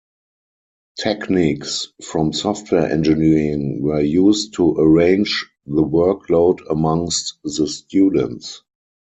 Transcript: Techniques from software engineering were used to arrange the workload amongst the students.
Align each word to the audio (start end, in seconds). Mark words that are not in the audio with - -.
Techniques 0.97 1.89
from 2.03 2.33
software 2.33 2.91
engineering 2.91 3.83
were 3.83 3.99
used 4.01 4.55
to 4.55 4.73
arrange 4.79 5.47
the 5.67 5.83
workload 5.83 6.57
amongst 6.71 7.37
the 7.43 7.67
students. 7.67 8.63